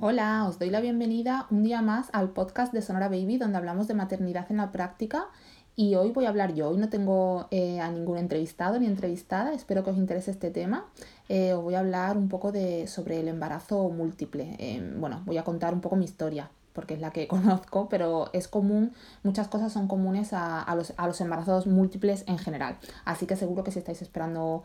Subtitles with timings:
[0.00, 3.86] Hola, os doy la bienvenida un día más al podcast de Sonora Baby donde hablamos
[3.86, 5.28] de maternidad en la práctica
[5.76, 6.70] y hoy voy a hablar yo.
[6.70, 10.86] Hoy no tengo eh, a ningún entrevistado ni entrevistada, espero que os interese este tema.
[11.28, 14.56] Eh, os voy a hablar un poco de, sobre el embarazo múltiple.
[14.58, 18.30] Eh, bueno, voy a contar un poco mi historia porque es la que conozco, pero
[18.32, 18.92] es común,
[19.22, 22.78] muchas cosas son comunes a, los, embarazos múltiples en general.
[23.04, 24.64] Así que seguro que si estáis esperando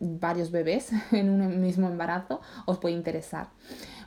[0.00, 3.48] varios bebés en un mismo embarazo, os puede interesar.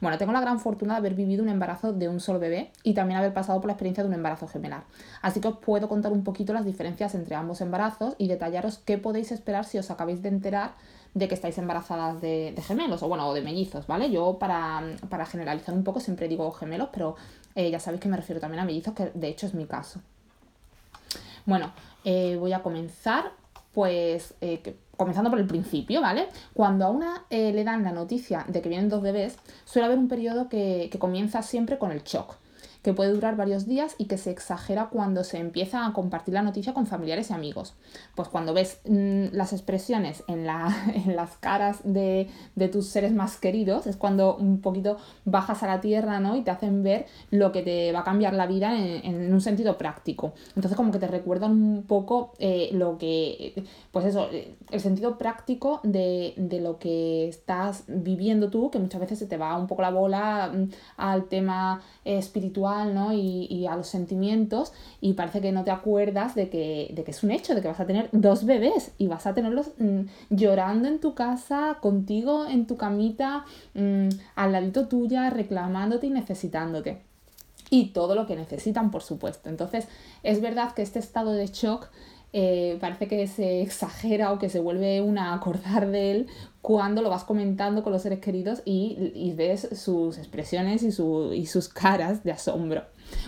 [0.02, 2.94] Bueno, tengo la gran fortuna de haber vivido un embarazo de un solo bebé y
[2.94, 4.84] también haber pasado por la experiencia de un embarazo gemelar.
[5.22, 8.98] Así que os puedo contar un poquito las diferencias entre ambos embarazos y detallaros qué
[8.98, 10.72] podéis esperar si os acabáis de enterar
[11.14, 14.12] de que estáis embarazadas de, gemelos o bueno, o de mellizos, ¿vale?
[14.12, 14.84] Yo para,
[15.26, 17.16] generalizar un poco siempre digo gemelos, pero
[17.56, 20.00] eh, ya sabéis que me refiero también a mellizos, que de hecho es mi caso.
[21.46, 21.72] Bueno,
[22.04, 23.32] eh, voy a comenzar
[23.78, 26.30] pues eh, comenzando por el principio, ¿vale?
[26.56, 30.08] Cuando a una le dan la noticia de que vienen dos bebés, suele haber un
[30.08, 32.38] periodo que, que comienza siempre con el shock
[32.82, 36.42] que puede durar varios días y que se exagera cuando se empieza a compartir la
[36.42, 37.74] noticia con familiares y amigos.
[38.16, 42.30] Pues cuando ves mm, las expresiones en, la, en las caras de,
[42.72, 46.36] tus seres más queridos, es cuando un poquito bajas a la tierra ¿no?
[46.36, 49.78] y te hacen ver lo que te va a cambiar la vida en, un sentido
[49.78, 50.34] práctico.
[50.56, 54.30] Entonces como que te recuerdan un poco eh, lo que, pues eso,
[54.72, 59.38] el sentido práctico de, de lo que estás viviendo tú, que muchas veces se te
[59.38, 62.77] va un poco la bola mm, al tema espiritual
[63.14, 67.24] y, a los sentimientos y parece que no te acuerdas de que, de que es
[67.24, 70.88] un hecho, de que vas a tener dos bebés y vas a tenerlos mm, llorando
[70.88, 77.02] en tu casa, contigo en tu camita, mm, al ladito tuya, reclamándote y necesitándote.
[77.70, 79.50] Y todo lo que necesitan, por supuesto.
[79.50, 79.88] Entonces,
[80.24, 81.90] es verdad que este estado de shock
[82.40, 86.28] eh, parece que se exagera o que se vuelve una a acordar de él
[86.62, 92.24] cuando lo vas comentando con los seres queridos y, ves sus expresiones y, sus caras
[92.24, 92.84] de asombro.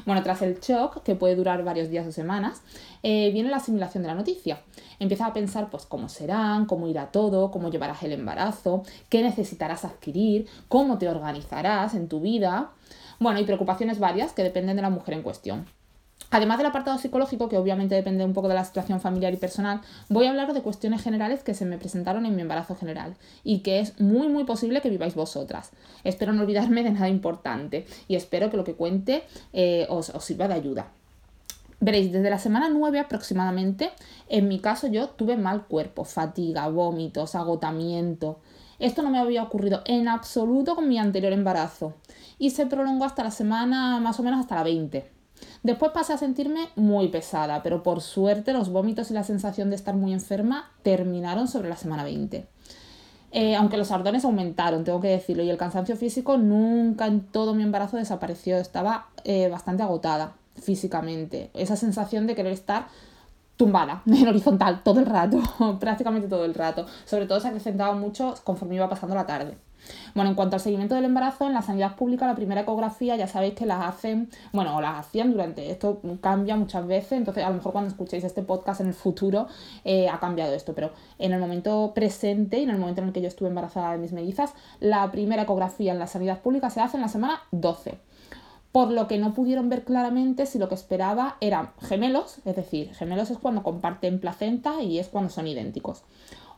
[0.06, 2.62] Bueno, tras el shock, que puede durar varios días o semanas,
[3.02, 4.62] eh, viene la asimilación de la noticia.
[5.00, 9.86] Empieza a pensar pues cómo serán, cómo irá todo, cómo llevarás el embarazo, qué necesitarás
[9.86, 12.74] adquirir, cómo te organizarás en tu vida.
[13.20, 15.79] Bueno, y preocupaciones varias que dependen de la mujer en cuestión.
[16.32, 19.82] Además del apartado psicológico, que obviamente depende un poco de la situación familiar y personal,
[20.10, 23.60] voy a hablar de cuestiones generales que se me presentaron en mi embarazo general y
[23.60, 25.72] que es muy muy posible que viváis vosotras.
[26.04, 29.24] Espero no olvidarme de nada importante y espero que lo que cuente
[29.54, 30.88] eh, os, os sirva de ayuda.
[31.82, 33.92] Veréis, desde la semana 9 aproximadamente,
[34.28, 38.40] en mi caso yo tuve mal cuerpo, fatiga, vómitos, agotamiento.
[38.80, 41.94] Esto no me había ocurrido en absoluto con mi anterior embarazo
[42.38, 45.19] y se prolongó hasta la semana más o menos hasta la 20.
[45.64, 49.76] Después pasé a sentirme muy pesada, pero por suerte los vómitos y la sensación de
[49.76, 52.48] estar muy enferma terminaron sobre la semana 20.
[53.32, 57.54] Eh, aunque los ardones aumentaron, tengo que decirlo, y el cansancio físico nunca en todo
[57.54, 61.52] mi embarazo desapareció, estaba eh, bastante agotada físicamente.
[61.54, 62.88] Esa sensación de querer estar
[63.56, 65.40] tumbada en horizontal todo el rato,
[65.80, 66.86] prácticamente todo el rato.
[67.06, 69.58] Sobre todo se acrecentaba mucho conforme iba pasando la tarde.
[70.16, 73.28] Bueno, en cuanto al seguimiento del embarazo, en la sanidad pública la primera ecografía ya
[73.28, 77.50] sabéis que las hacen, bueno, o las hacían durante, esto cambia muchas veces, entonces a
[77.50, 79.48] lo mejor cuando escuchéis este podcast en el futuro
[79.84, 83.14] eh, ha cambiado esto, pero en el momento presente y en el momento en el
[83.14, 86.82] que yo estuve embarazada de mis mellizas, la primera ecografía en la sanidad pública se
[86.82, 88.00] hace en la semana 12
[88.72, 92.94] por lo que no pudieron ver claramente si lo que esperaba eran gemelos, es decir,
[92.94, 96.04] gemelos es cuando comparten placenta y es cuando son idénticos,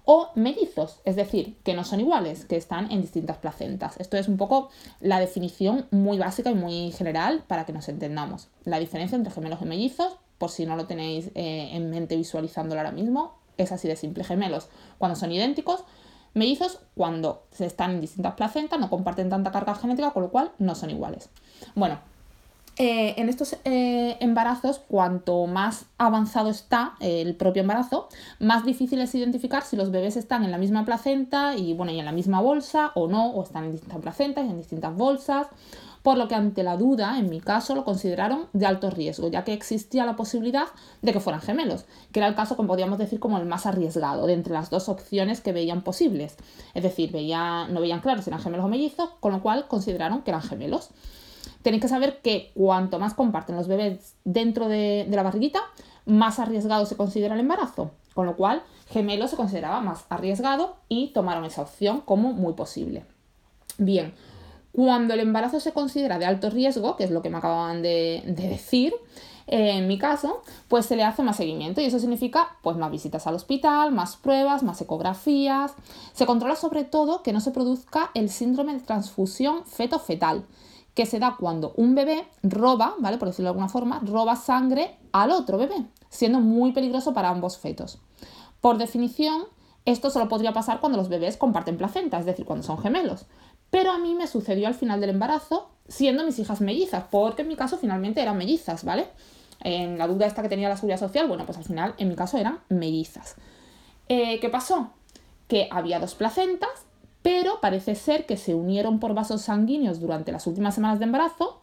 [0.05, 3.97] o mellizos, es decir, que no son iguales, que están en distintas placentas.
[3.99, 4.69] Esto es un poco
[4.99, 8.49] la definición muy básica y muy general para que nos entendamos.
[8.65, 12.79] La diferencia entre gemelos y mellizos, por si no lo tenéis eh, en mente visualizándolo
[12.79, 14.23] ahora mismo, es así de simple.
[14.23, 15.83] Gemelos cuando son idénticos,
[16.33, 20.75] mellizos cuando están en distintas placentas, no comparten tanta carga genética, con lo cual no
[20.75, 21.29] son iguales.
[21.75, 21.99] Bueno,
[22.83, 28.09] eh, en estos eh, embarazos, cuanto más avanzado está eh, el propio embarazo,
[28.39, 31.99] más difícil es identificar si los bebés están en la misma placenta y, bueno, y
[31.99, 35.45] en la misma bolsa o no, o están en distintas placentas y en distintas bolsas,
[36.01, 39.43] por lo que ante la duda, en mi caso, lo consideraron de alto riesgo, ya
[39.43, 40.65] que existía la posibilidad
[41.03, 44.25] de que fueran gemelos, que era el caso, como podríamos decir, como el más arriesgado
[44.25, 46.35] de entre las dos opciones que veían posibles.
[46.73, 50.31] Es decir, no veían claro si eran gemelos o mellizos, con lo cual consideraron que
[50.31, 50.89] eran gemelos
[51.61, 55.61] tenéis que saber que cuanto más comparten los bebés dentro de, la barriguita,
[56.05, 57.91] más arriesgado se considera el embarazo.
[58.13, 63.05] Con lo cual, gemelo se consideraba más arriesgado y tomaron esa opción como muy posible.
[63.77, 64.13] Bien,
[64.73, 68.23] cuando el embarazo se considera de alto riesgo, que es lo que me acababan de,
[68.25, 68.93] decir,
[69.47, 72.91] eh, en mi caso, pues se le hace más seguimiento y eso significa pues más
[72.91, 75.73] visitas al hospital, más pruebas, más ecografías.
[76.13, 80.45] Se controla sobre todo que no se produzca el síndrome de transfusión feto-fetal,
[80.93, 83.17] que se da cuando un bebé roba, ¿vale?
[83.17, 87.57] Por decirlo de alguna forma, roba sangre al otro bebé, siendo muy peligroso para ambos
[87.57, 87.99] fetos.
[88.59, 89.43] Por definición,
[89.85, 93.25] esto solo podría pasar cuando los bebés comparten placenta, es decir, cuando son gemelos.
[93.69, 97.47] Pero a mí me sucedió al final del embarazo siendo mis hijas mellizas, porque en
[97.47, 99.07] mi caso finalmente eran mellizas, ¿vale?
[99.61, 102.15] En la duda esta que tenía la seguridad social, bueno, pues al final en mi
[102.15, 103.35] caso eran mellizas.
[104.07, 104.91] Eh, ¿Qué pasó?
[105.47, 106.85] Que había dos placentas,
[107.21, 111.61] pero parece ser que se unieron por vasos sanguíneos durante las últimas semanas de embarazo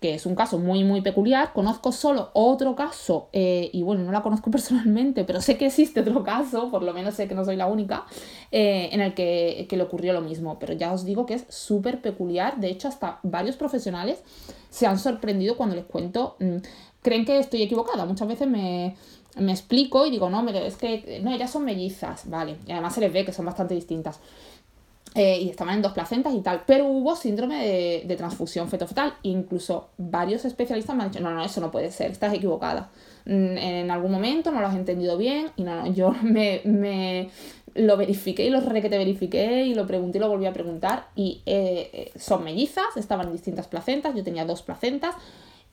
[0.00, 1.52] que es un caso muy, muy peculiar.
[1.52, 6.00] Conozco solo otro caso, eh, y bueno, no la conozco personalmente, pero sé que existe
[6.00, 8.06] otro caso, por lo menos sé que no soy la única,
[8.52, 10.58] eh, en el que, le ocurrió lo mismo.
[10.58, 12.58] Pero ya os digo que es súper peculiar.
[12.58, 14.22] De hecho, hasta varios profesionales
[14.70, 16.36] se han sorprendido cuando les cuento.
[16.38, 16.56] Mm,
[17.02, 18.04] creen que estoy equivocada.
[18.04, 18.96] Muchas veces me,
[19.36, 22.56] explico y digo, no, es que no, ellas son mellizas, ¿vale?
[22.66, 24.20] Y además se les ve que son bastante distintas.
[25.18, 29.14] Eh, y estaban en dos placentas y tal, pero hubo síndrome de, de transfusión fetofetal.
[29.24, 32.90] Incluso varios especialistas me han dicho, no, no, eso no puede ser, estás equivocada.
[33.24, 37.30] Mm, en algún momento no lo has entendido bien y no, no, yo me, me
[37.74, 41.42] lo verifiqué y lo requete verifiqué y lo pregunté y lo volví a preguntar y
[41.46, 45.16] eh, eh, son mellizas, estaban en distintas placentas, yo tenía dos placentas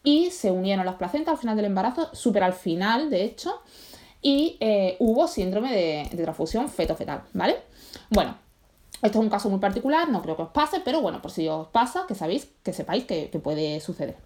[0.04, 3.62] y se unieron las placentas al final del embarazo, súper al final de hecho,
[4.24, 4.58] y
[4.98, 7.58] hubo síndrome de, de transfusión feto-fetal, ¿vale?
[8.10, 8.36] Bueno,
[9.02, 11.48] esto es un caso muy particular, no creo que os pase, pero bueno, por si
[11.48, 14.18] os pasa, que sabéis, que sepáis que, puede suceder.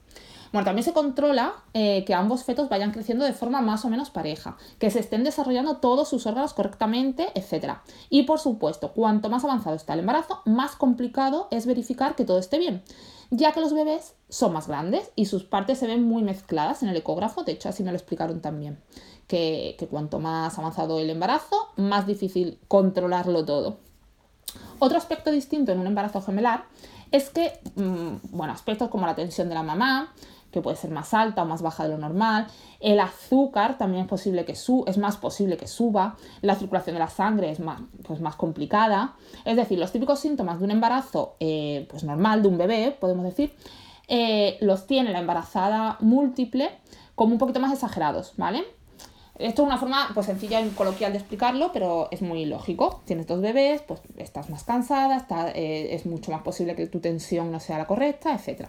[0.52, 4.10] Bueno, también se controla eh, que ambos fetos vayan creciendo de forma más o menos
[4.10, 7.78] pareja, que se estén desarrollando todos sus órganos correctamente, etc.
[8.10, 12.40] Y por supuesto, cuanto más avanzado está el embarazo, más complicado es verificar que todo
[12.40, 12.82] esté bien,
[13.30, 16.90] ya que los bebés son más grandes y sus partes se ven muy mezcladas en
[16.90, 18.80] el ecógrafo, de hecho así me lo explicaron también,
[19.28, 23.89] que cuanto más avanzado el embarazo, más difícil controlarlo todo.
[24.80, 26.66] Otro aspecto distinto en un embarazo gemelar
[27.12, 30.14] es que, mm, bueno, aspectos como la tensión de la mamá,
[30.52, 32.48] que puede ser más alta o más baja de lo normal,
[32.80, 37.10] el azúcar también es, posible que es más posible que suba, la circulación de la
[37.10, 39.16] sangre es más, pues más complicada,
[39.46, 43.26] es decir, los típicos síntomas de un embarazo eh, pues normal, de un bebé, podemos
[43.26, 43.54] decir,
[44.08, 46.72] eh, los tiene la embarazada múltiple
[47.16, 48.64] como un poquito más exagerados, ¿vale?
[49.40, 53.02] Esto es una forma pues sencilla y coloquial de explicarlo, pero es muy lógico.
[53.06, 55.26] Tienes dos bebés, pues estás más cansada,
[55.56, 58.68] eh, es mucho más posible que tu tensión no sea la correcta, etc.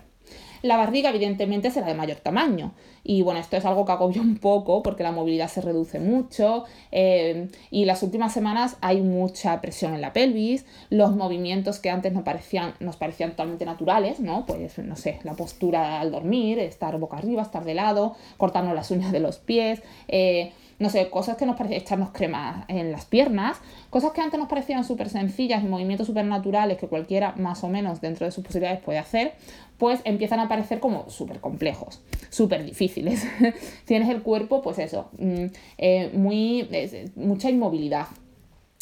[0.62, 2.72] La barriga evidentemente será de mayor tamaño
[3.02, 6.64] y bueno, esto es algo que agobia un poco porque la movilidad se reduce mucho
[6.92, 12.12] eh, y las últimas semanas hay mucha presión en la pelvis, los movimientos que antes
[12.12, 14.44] nos parecían, nos parecían totalmente naturales, ¿no?
[14.44, 18.90] Pues no sé, la postura al dormir, estar boca arriba, estar de lado, cortarnos las
[18.90, 23.04] uñas de los pies, eh, no sé, cosas que nos parecían echarnos crema en las
[23.04, 23.58] piernas,
[23.90, 27.68] cosas que antes nos parecían súper sencillas y movimientos súper naturales que cualquiera más o
[27.68, 29.34] menos dentro de sus posibilidades puede hacer,
[29.80, 33.26] pues empiezan a parecer como súper complejos, súper difíciles.
[33.86, 35.46] Tienes el cuerpo, pues eso, mm,
[35.78, 36.68] eh, muy,
[37.16, 38.06] mucha inmovilidad,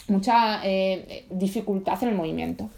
[0.08, 2.68] mucha eh, dificultad en el movimiento.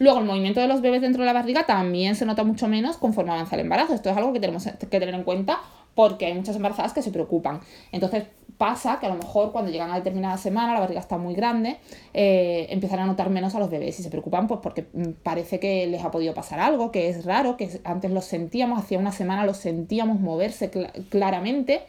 [0.00, 2.96] Luego, el movimiento de los bebés dentro de la barriga también se nota mucho menos
[2.96, 3.94] conforme avanza el embarazo.
[3.94, 5.60] Esto es algo que tenemos que tener en cuenta
[5.96, 7.60] porque hay muchas embarazadas que se preocupan.
[7.90, 8.24] Entonces
[8.58, 11.78] pasa que a lo mejor cuando llegan a determinada semana, la barriga está muy grande,
[12.14, 15.58] eh, empiezan a notar menos a los bebés y se preocupan pues porque mm, parece
[15.58, 19.10] que les ha podido pasar algo, que es raro, que antes los sentíamos, hacía una
[19.10, 20.70] semana los sentíamos moverse
[21.08, 21.82] claramente.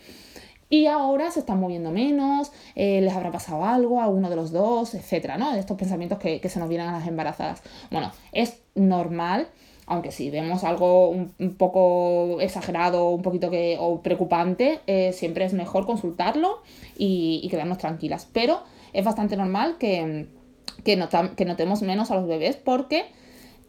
[0.69, 4.51] Y ahora se están moviendo menos, eh, les habrá pasado algo a uno de los
[4.51, 5.53] dos, etcétera, ¿no?
[5.55, 7.63] Estos pensamientos que, que se nos vienen a las embarazadas.
[7.89, 9.47] Bueno, es normal
[9.87, 15.53] aunque si vemos algo un, poco exagerado un poquito que, o preocupante, eh, siempre es
[15.53, 16.61] mejor consultarlo
[16.97, 18.27] y, quedarnos tranquilas.
[18.31, 20.27] Pero es bastante normal que,
[20.83, 21.01] que,
[21.37, 23.05] que notemos menos a los bebés porque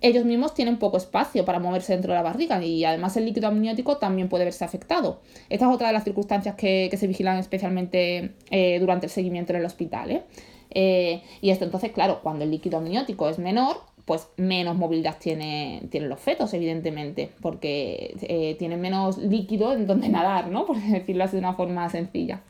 [0.01, 3.47] ellos mismos tienen poco espacio para moverse dentro de la barriga y además el líquido
[3.47, 5.21] amniótico también puede verse afectado.
[5.49, 9.61] Esta es otra de las circunstancias que, se vigilan especialmente eh, durante el seguimiento en
[9.61, 10.11] el hospital.
[10.71, 11.23] ¿eh?
[11.41, 16.09] y esto entonces, claro, cuando el líquido amniótico es menor, pues menos movilidad tiene, tienen
[16.09, 20.65] los fetos, evidentemente, porque eh, tienen menos líquido en donde nadar, ¿no?
[20.65, 22.41] Por decirlo así de una forma sencilla.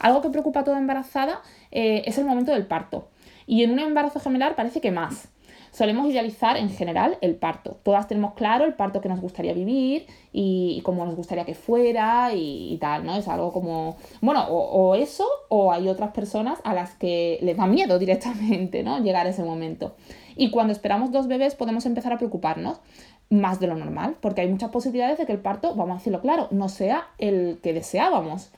[0.00, 1.40] Algo que preocupa a toda embarazada
[1.72, 3.08] eh, es el momento del parto.
[3.46, 5.30] Y en un embarazo gemelar parece que más.
[5.70, 7.78] Solemos idealizar en general el parto.
[7.82, 12.32] Todas tenemos claro el parto que nos gustaría vivir y, cómo nos gustaría que fuera
[12.34, 13.16] y, tal, ¿no?
[13.16, 17.56] Es algo como, bueno, o, o, eso o hay otras personas a las que les
[17.56, 18.98] da miedo directamente, ¿no?
[19.02, 19.94] Llegar a ese momento.
[20.38, 22.80] Y cuando esperamos dos bebés podemos empezar a preocuparnos
[23.28, 26.20] más de lo normal, porque hay muchas posibilidades de que el parto, vamos a decirlo
[26.20, 28.50] claro, no sea el que deseábamos.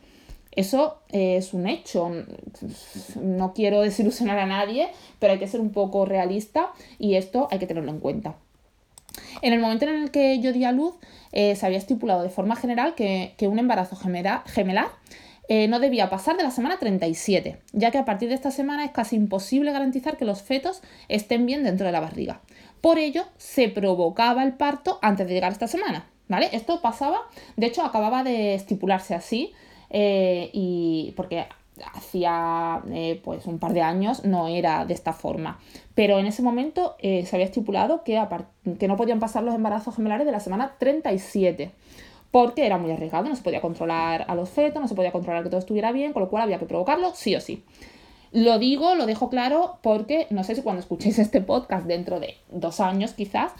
[0.52, 2.10] Eso es un hecho.
[3.20, 7.58] No quiero desilusionar a nadie, pero hay que ser un poco realista y esto hay
[7.58, 8.36] que tenerlo en cuenta.
[9.40, 10.94] En el momento en el que yo di a luz,
[11.32, 14.90] eh, se había estipulado de forma general que, un embarazo gemelar
[15.52, 18.84] eh, no debía pasar de la semana 37, ya que a partir de esta semana
[18.84, 22.40] es casi imposible garantizar que los fetos estén bien dentro de la barriga.
[22.80, 26.06] Por ello, se provocaba el parto antes de llegar esta semana.
[26.28, 26.50] ¿Vale?
[26.52, 27.22] Esto pasaba,
[27.56, 29.52] de hecho, acababa de estipularse así,
[29.90, 31.46] eh, y porque
[31.94, 35.58] hacía eh, pues un par de años no era de esta forma.
[35.96, 38.24] Pero en ese momento se había estipulado que,
[38.78, 41.72] que no podían pasar los embarazos gemelares de la semana 37
[42.30, 45.42] porque era muy arriesgado, no se podía controlar a los fetos, no se podía controlar
[45.42, 47.64] que todo estuviera bien, con lo cual había que provocarlo sí o sí.
[48.32, 52.36] Lo digo, lo dejo claro porque no sé si cuando escuchéis este podcast dentro de
[52.50, 53.52] dos años quizás,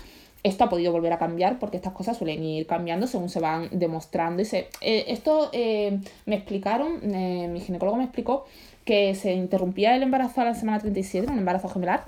[0.43, 3.69] esto ha podido volver a cambiar porque estas cosas suelen ir cambiando según se van
[3.73, 4.43] demostrando.
[4.43, 8.47] Y se, eh, esto eh, me explicaron, eh, mi ginecólogo me explicó
[8.85, 12.05] que se interrumpía el embarazo a la semana 37, un embarazo gemelar,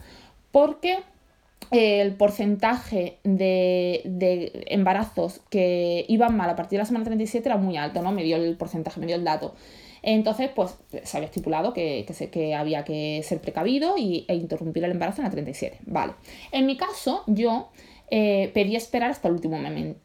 [0.50, 0.99] porque
[1.71, 7.57] el porcentaje de, de, embarazos que iban mal a partir de la semana 37 era
[7.57, 8.12] muy alto, ¿no?
[8.12, 9.54] Me dio el porcentaje, me dio el dato.
[10.02, 14.85] Entonces, pues se había estipulado que, que, que había que ser precavido y, e interrumpir
[14.85, 15.78] el embarazo en la 37.
[15.87, 16.14] Vale.
[16.50, 17.71] En mi caso, yo
[18.11, 19.59] eh, pedí esperar hasta el, último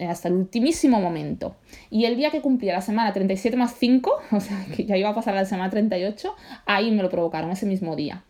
[0.07, 1.55] hasta el ultimísimo momento.
[1.89, 5.09] Y el día que cumplía la semana 37 más 5, o sea, que ya iba
[5.09, 6.33] a pasar a la semana 38,
[6.65, 8.23] ahí me lo provocaron ese mismo día.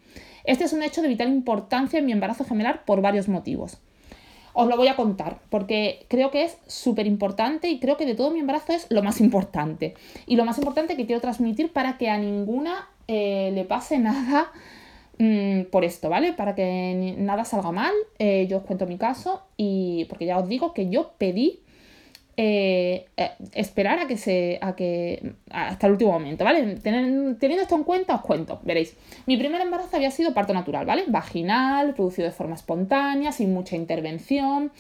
[0.48, 3.78] Este es un hecho de vital importancia en mi embarazo gemelar por varios motivos.
[4.54, 8.16] Os lo voy a contar porque creo que es súper importante y creo que de
[8.16, 9.94] todo mi embarazo es lo más importante.
[10.26, 14.52] Y lo más importante que quiero transmitir para que a ninguna eh, le pase nada
[15.20, 16.34] Mm, por esto, ¿vale?
[16.34, 20.48] Para que nada salga mal, eh, yo os cuento mi caso y porque ya os
[20.48, 21.62] digo que yo pedí
[22.40, 26.76] eh, eh, esperar a que se a que hasta el último momento, ¿vale?
[26.76, 28.96] teniendo esto en cuenta os cuento, veréis.
[29.26, 31.06] Mi primer embarazo había sido parto natural, ¿vale?
[31.08, 34.72] Vaginal, producido de forma espontánea, sin mucha intervención.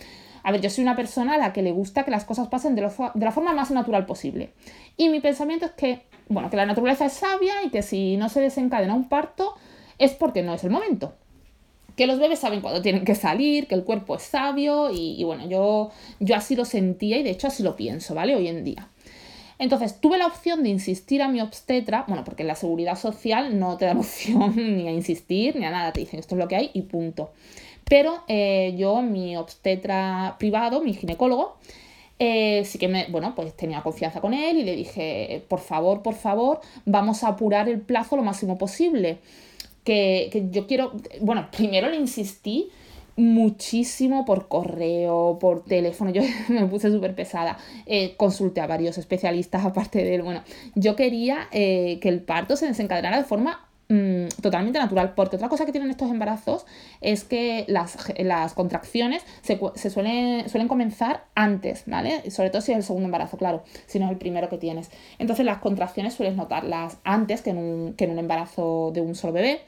[0.44, 2.76] A ver, yo soy una persona a la que le gusta que las cosas pasen
[2.76, 4.52] de, de la forma más natural posible.
[4.96, 8.30] Y mi pensamiento es que, bueno, que la naturaleza es sabia y que si no
[8.30, 9.56] se desencadena un parto,
[9.98, 11.16] es porque no es el momento.
[11.98, 15.50] Que los bebés saben cuándo tienen que salir, que el cuerpo es sabio y, bueno,
[15.50, 15.90] yo,
[16.20, 18.36] yo así lo sentía y de hecho así lo pienso, ¿vale?
[18.36, 18.88] Hoy en día.
[19.58, 23.60] Entonces, tuve la opción de insistir a mi obstetra, bueno, porque en la seguridad social
[23.60, 26.48] no te dan opción ni a insistir ni a nada, te dicen esto es lo
[26.48, 27.32] que hay y punto.
[27.84, 31.58] Pero eh, yo, mi obstetra privado, mi ginecólogo,
[32.20, 36.04] eh, sí que me, bueno, pues tenía confianza con él y le dije, por favor,
[36.04, 39.18] por favor, vamos a apurar el plazo lo máximo posible
[39.88, 40.92] que, yo quiero,
[41.22, 42.70] bueno, primero le insistí
[43.16, 49.66] muchísimo por correo, por teléfono, yo me puse súper pesada, eh, consulté a varios especialistas
[49.66, 50.44] aparte de él, bueno,
[50.76, 55.48] yo quería eh, que el parto se desencadenara de forma Mm, totalmente natural, porque otra
[55.48, 56.66] cosa que tienen estos embarazos
[57.00, 62.30] es que las, las contracciones se, se, suelen, suelen comenzar antes, ¿vale?
[62.30, 64.92] Sobre todo si es el segundo embarazo, claro, si no es el primero que tienes.
[65.20, 69.16] Entonces las contracciones sueles notarlas antes que en un, que en un embarazo de un
[69.16, 69.62] solo bebé.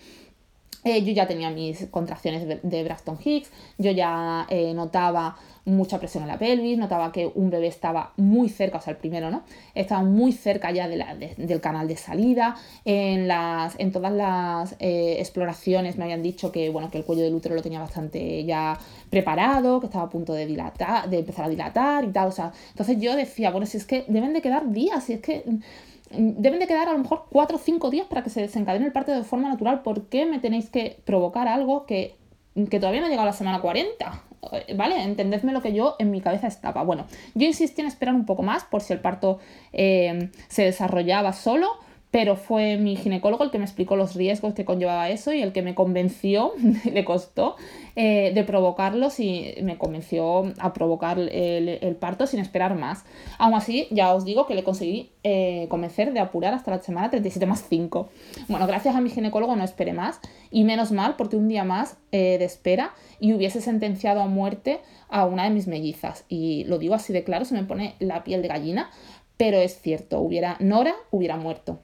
[0.83, 6.24] Eh, yo ya tenía mis contracciones de, Braxton Hicks, yo ya eh, notaba mucha presión
[6.24, 9.43] en la pelvis, notaba que un bebé estaba muy cerca, o sea, el primero, ¿no?
[9.75, 12.55] Estaba muy cerca ya de la, del canal de salida.
[12.86, 17.24] En, las, en todas las eh, exploraciones me habían dicho que, bueno, que el cuello
[17.24, 18.77] del útero lo tenía bastante ya
[19.09, 22.29] preparado, que estaba a punto de dilatar, de empezar a dilatar y tal.
[22.29, 25.21] O sea, entonces yo decía, bueno, si es que deben de quedar días, si es
[25.21, 25.43] que
[26.12, 28.92] deben de quedar a lo mejor 4 o 5 días para que se desencadene el
[28.92, 29.82] parto de forma natural.
[29.82, 32.16] ¿Por qué me tenéis que provocar algo que,
[32.70, 34.24] que todavía no ha llegado a la semana 40?
[34.75, 35.04] ¿Vale?
[35.04, 36.84] Entendedme lo que yo en mi cabeza estaba.
[36.84, 39.39] Bueno, yo insistí en esperar un poco más por si el parto
[39.74, 41.68] eh, se desarrollaba solo
[42.12, 45.54] pero fue mi ginecólogo el que me explicó los riesgos que conllevaba eso y el
[45.54, 46.54] que me convenció,
[46.92, 47.56] le costó,
[47.96, 53.06] eh, de provocarlos y me convenció a provocar el, parto sin esperar más.
[53.38, 57.12] Aún así, ya os digo que le conseguí eh, convencer de apurar hasta la semana
[57.12, 58.10] 37 más 5.
[58.48, 61.98] Bueno, gracias a mi ginecólogo no esperé más y menos mal porque un día más
[62.12, 66.25] eh, de espera y hubiese sentenciado a muerte a una de mis mellizas.
[66.28, 68.89] Y lo digo así de claro, se me pone la piel de gallina,
[69.38, 71.80] pero es cierto, hubiera, Nora hubiera muerto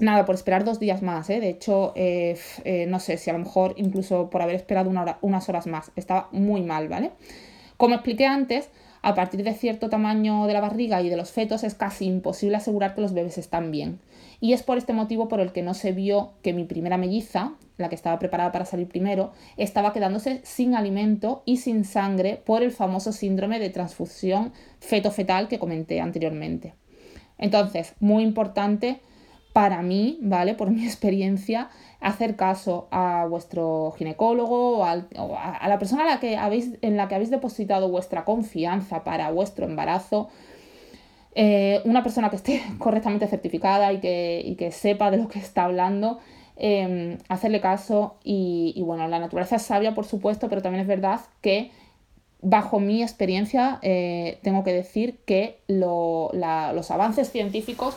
[0.00, 1.40] nada, por esperar dos días más, ¿eh?
[1.40, 5.02] de hecho, eh, eh, no sé si a lo mejor incluso por haber esperado una
[5.02, 7.12] hora, unas horas más, estaba muy mal, ¿vale?
[7.76, 8.70] Como expliqué antes,
[9.02, 12.56] a partir de cierto tamaño de la barriga y de los fetos es casi imposible
[12.56, 14.00] asegurar que los bebés están bien.
[14.40, 17.52] Y es por este motivo por el que no se vio que mi primera melliza,
[17.76, 22.62] la que estaba preparada para salir primero, estaba quedándose sin alimento y sin sangre por
[22.62, 26.74] el famoso síndrome de transfusión feto-fetal que comenté anteriormente.
[27.38, 29.00] Entonces, muy importante
[29.56, 30.52] para mí, ¿vale?
[30.52, 31.70] Por mi experiencia,
[32.00, 37.14] hacer caso a vuestro ginecólogo o, a, la persona la que habéis, en la que
[37.14, 40.28] habéis depositado vuestra confianza para vuestro embarazo.
[41.34, 45.64] Eh, una persona que esté correctamente certificada y que, que, sepa de lo que está
[45.64, 46.18] hablando,
[46.56, 51.20] em, hacerle caso y, bueno, la naturaleza es sabia, por supuesto, pero también es verdad
[51.40, 51.70] que
[52.42, 57.96] bajo mi experiencia eh, tengo que decir que los avances científicos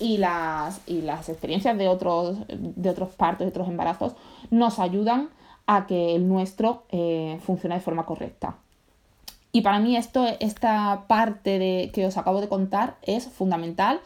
[0.00, 4.14] y las, y las experiencias de otros, de otros partos, de otros embarazos,
[4.50, 5.30] nos ayudan
[5.66, 8.56] a que el nuestro eh, funcione de forma correcta.
[9.52, 14.00] Y para mí esto, esta parte de, que os acabo de contar es fundamental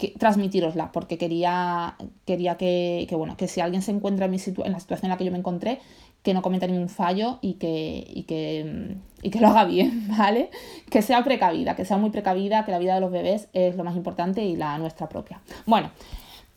[0.00, 4.38] que, transmitirosla, porque quería, quería que, que, bueno, que si alguien se encuentra en, mi
[4.38, 5.78] en la situación en la que yo me encontré,
[6.22, 10.50] que no cometa ningún fallo y que, y que, y que lo haga bien, ¿vale?
[10.90, 13.84] Que sea precavida, que sea muy precavida, que la vida de los bebés es lo
[13.84, 15.40] más importante y la nuestra propia.
[15.66, 15.90] Bueno,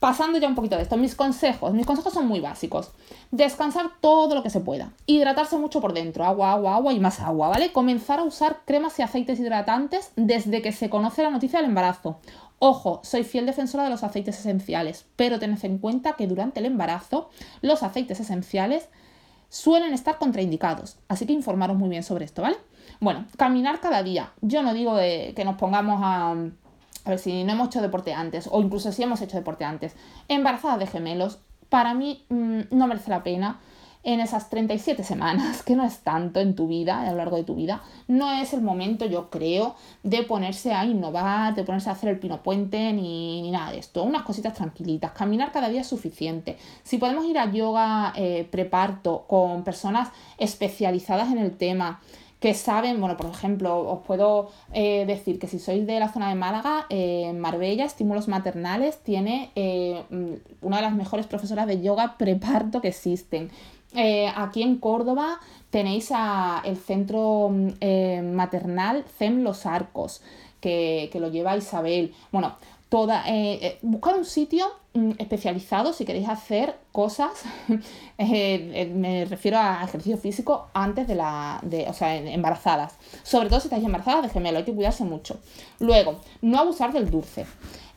[0.04, 1.74] pasando ya un poquito de esto, mis consejos.
[1.74, 2.92] Mis consejos son muy básicos.
[3.32, 4.92] Descansar todo lo que se pueda.
[5.06, 6.26] Hidratarse mucho por dentro.
[6.26, 7.72] Agua, agua, agua y más agua, ¿vale?
[7.72, 12.20] Comenzar a usar cremas y aceites hidratantes desde que se conoce la noticia del embarazo.
[12.66, 16.66] Ojo, soy fiel defensora de los aceites esenciales, pero tened en cuenta que durante el
[16.66, 17.30] embarazo
[17.62, 18.88] los aceites esenciales
[19.50, 20.98] suelen estar contraindicados.
[21.10, 22.56] Así que informaros muy bien sobre esto, ¿vale?
[23.02, 24.32] Bueno, caminar cada día.
[24.40, 26.36] Yo no digo que nos pongamos a...
[27.04, 29.94] A ver si no hemos hecho deporte antes, o incluso si hemos hecho deporte antes.
[30.30, 33.60] Embarazadas de gemelos, para mí mm, no merece la pena
[34.04, 37.44] en esas 37 semanas, que no es tanto en tu vida, a lo largo de
[37.44, 41.94] tu vida, no es el momento, yo creo, de ponerse a innovar, de ponerse a
[41.94, 44.04] hacer el pino puente, ni, ni nada de esto.
[44.04, 45.12] Unas cositas tranquilitas.
[45.12, 46.58] Caminar cada día es suficiente.
[46.84, 52.02] Si podemos ir a yoga eh, preparto con personas especializadas en el tema,
[52.42, 56.28] que saben, bueno, por ejemplo, os puedo eh, decir que si sois de la zona
[56.28, 59.52] de Málaga, eh, Marbella, Estímulos Maternales, tiene
[60.10, 63.50] mm, una de las mejores profesoras de yoga preparto que existen.
[63.96, 70.22] Eh, aquí en Córdoba tenéis a el centro mm, eh, maternal CEM Los Arcos,
[70.60, 72.14] que, lo lleva Isabel.
[72.32, 72.56] Bueno,
[72.90, 77.44] toda, eh, buscar un sitio mm, especializado si queréis hacer cosas,
[78.18, 82.98] me refiero a ejercicio físico antes de la, de, o sea, embarazadas.
[83.24, 85.40] Sobre todo si estáis embarazadas de gemelo, hay que cuidarse mucho.
[85.80, 87.46] Luego, no abusar del dulce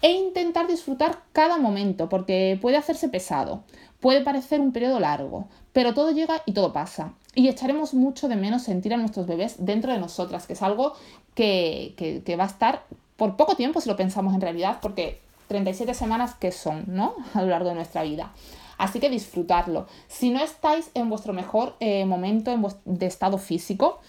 [0.02, 3.64] e intentar disfrutar cada momento, porque puede hacerse pesado,
[4.00, 7.12] puede parecer un periodo largo, pero todo llega y todo pasa.
[7.34, 10.94] Y echaremos mucho de menos sentir a nuestros bebés dentro de nosotras, que es algo
[11.34, 12.84] que, va a estar
[13.18, 17.14] por poco tiempo si lo pensamos en realidad, porque 37 semanas que son, ¿no?
[17.34, 18.32] A lo largo de nuestra vida.
[18.78, 19.86] Así que disfrutarlo.
[20.08, 24.00] Si no estáis en vuestro mejor eh, momento de estado físico,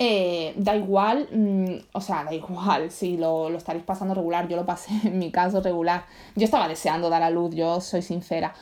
[0.00, 4.56] eh, da igual, mm, o sea, da igual si lo, lo, estaréis pasando regular, yo
[4.56, 6.06] lo pasé en mi caso regular.
[6.34, 8.52] Yo estaba deseando dar a luz, yo soy sincera.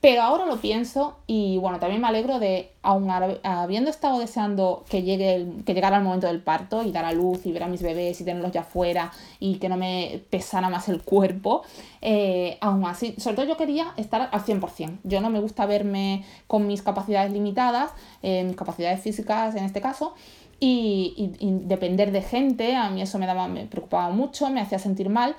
[0.00, 5.02] Pero ahora lo pienso y bueno, también me alegro de, aun habiendo estado deseando que,
[5.02, 7.82] llegue que llegara el momento del parto y dar a luz y ver a mis
[7.82, 11.64] bebés y tenerlos ya fuera y que no me pesara más el cuerpo,
[12.00, 15.00] eh, aún así, sobre todo yo quería estar al 100%.
[15.04, 17.90] Yo no me gusta verme con mis capacidades limitadas,
[18.22, 20.14] eh, mis capacidades físicas en este caso,
[20.62, 24.78] y, y, depender de gente, a mí eso me, daba, me preocupaba mucho, me hacía
[24.78, 25.34] sentir mal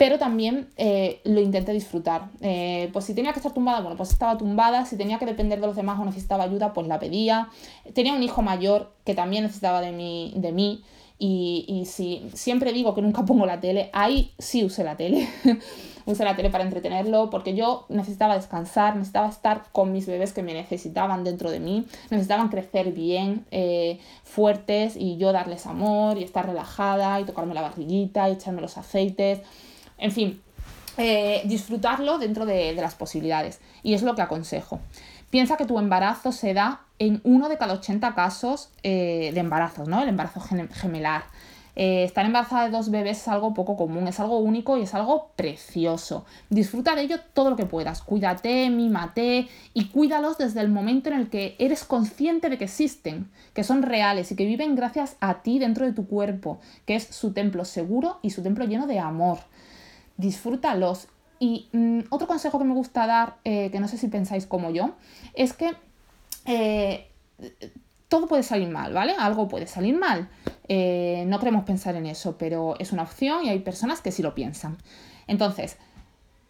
[0.00, 2.30] pero también eh, lo intenté disfrutar.
[2.40, 5.60] Eh, pues si tenía que estar tumbada, bueno, pues estaba tumbada, si tenía que depender
[5.60, 7.50] de los demás o necesitaba ayuda, pues la pedía.
[7.92, 10.82] Tenía un hijo mayor que también necesitaba de mí, de mí
[11.18, 15.28] y, y si siempre digo que nunca pongo la tele, ahí sí usé la tele.
[16.06, 20.42] usé la tele para entretenerlo porque yo necesitaba descansar, necesitaba estar con mis bebés que
[20.42, 26.24] me necesitaban dentro de mí, necesitaban crecer bien, eh, fuertes y yo darles amor y
[26.24, 29.42] estar relajada y tocarme la barriguita y echarme los aceites.
[30.00, 30.40] En fin,
[30.96, 33.60] eh, disfrutarlo dentro de, las posibilidades.
[33.82, 34.80] Y es lo que aconsejo.
[35.30, 39.88] Piensa que tu embarazo se da en uno de cada 80 casos eh, de embarazos,
[39.88, 40.02] ¿no?
[40.02, 41.22] El embarazo gemelar.
[41.76, 44.94] Eh, estar embarazada de dos bebés es algo poco común, es algo único y es
[44.94, 46.26] algo precioso.
[46.50, 48.02] Disfruta de ello todo lo que puedas.
[48.02, 53.30] Cuídate, mímate y cuídalos desde el momento en el que eres consciente de que existen,
[53.54, 57.04] que son reales y que viven gracias a ti dentro de tu cuerpo, que es
[57.04, 59.38] su templo seguro y su templo lleno de amor
[60.20, 61.08] disfrútalos.
[61.38, 64.70] Y mm, otro consejo que me gusta dar, eh, que no sé si pensáis como
[64.70, 64.94] yo,
[65.34, 65.72] es que
[66.44, 67.08] eh,
[68.08, 69.14] todo puede salir mal, ¿vale?
[69.18, 70.28] Algo puede salir mal.
[70.68, 74.22] eh, no queremos pensar en eso, pero es una opción y hay personas que sí
[74.22, 74.76] lo piensan.
[75.26, 75.78] Entonces,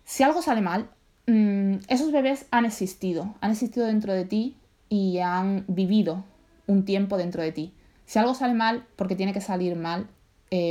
[0.04, 0.90] si algo sale mal,
[1.26, 4.56] mm, esos bebés han existido, han existido dentro de ti
[4.88, 6.24] y han vivido
[6.66, 7.72] un tiempo dentro de ti.
[8.06, 10.09] Si algo sale mal, porque tiene que salir mal,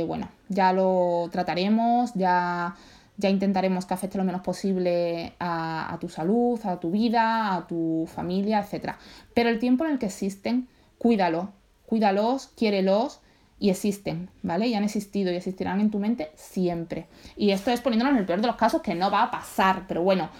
[0.06, 2.74] bueno, ya lo trataremos, ya,
[3.16, 7.66] ya intentaremos que afecte lo menos posible a, a, tu salud, a tu vida, a
[7.66, 8.96] tu familia, etc.
[9.32, 11.52] Pero el tiempo en el que existen, cuídalo,
[11.86, 13.20] cuídalos, quiérelos
[13.60, 14.66] y existen, ¿vale?
[14.66, 17.06] Y han existido y existirán en tu mente siempre.
[17.36, 19.84] Y esto es poniéndonos en el peor de los casos que no va a pasar,
[19.86, 20.30] pero bueno,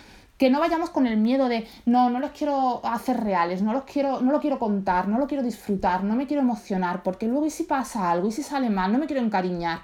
[0.40, 3.84] que no vayamos con el miedo de no, no los quiero hacer reales, no los
[3.84, 7.44] quiero, no lo quiero contar, no lo quiero disfrutar, no me quiero emocionar, porque luego
[7.44, 9.80] y si pasa algo, y si sale mal, no me quiero encariñar.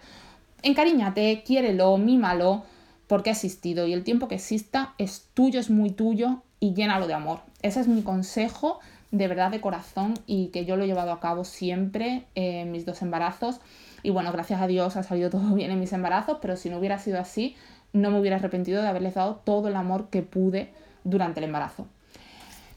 [0.63, 2.65] Encariñate, quiérelo, mímalo,
[3.07, 7.07] porque ha existido y el tiempo que exista es tuyo, es muy tuyo y llénalo
[7.07, 7.41] de amor.
[7.61, 11.21] Ese es mi consejo de verdad de corazón y que yo lo he llevado a
[11.21, 13.61] cabo siempre en mis dos embarazos.
[14.03, 16.79] Y bueno, gracias a Dios ha salido todo bien en mis embarazos, pero si no
[16.79, 17.57] hubiera sido así,
[17.97, 20.71] no me hubiera arrepentido de haberles dado todo el amor que pude
[21.05, 21.87] durante el embarazo.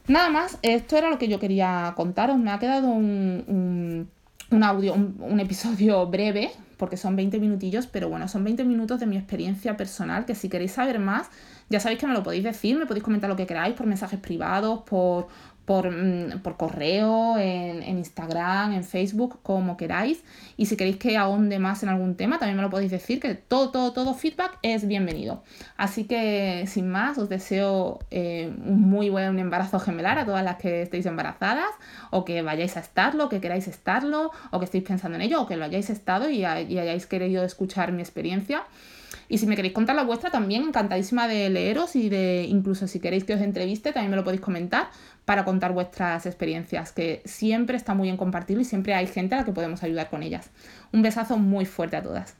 [0.08, 2.38] Nada más, esto era lo que yo quería contaros.
[2.38, 4.08] Me ha quedado un,
[4.62, 9.16] audio, un, episodio breve, porque son 20 minutillos, pero bueno, son 20 minutos de mi
[9.16, 11.28] experiencia personal, que si queréis saber más,
[11.70, 14.20] ya sabéis que me lo podéis decir, me podéis comentar lo que queráis por mensajes
[14.20, 15.28] privados, por,
[15.78, 20.22] Mm, por, correo, en, Instagram, en Facebook, como queráis.
[20.56, 23.34] Y si queréis que ahonde más en algún tema, también me lo podéis decir, que
[23.36, 25.44] todo, todo, todo feedback es bienvenido.
[25.76, 30.56] Así que, sin más, os deseo eh, un muy buen embarazo gemelar a todas las
[30.56, 31.70] que estéis embarazadas,
[32.10, 35.46] o que vayáis a estarlo, que queráis estarlo, o que estéis pensando en ello, o
[35.46, 38.64] que lo hayáis estado y, y hayáis querido escuchar mi experiencia.
[39.30, 42.98] Y si me queréis contar la vuestra, también encantadísima de leeros y de incluso si
[42.98, 44.90] queréis que os entreviste, también me lo podéis comentar
[45.24, 49.38] para contar vuestras experiencias, que siempre está muy bien compartirlo y siempre hay gente a
[49.38, 50.50] la que podemos ayudar con ellas.
[50.92, 52.39] Un besazo muy fuerte a todas.